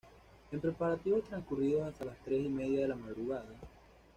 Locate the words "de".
2.81-2.87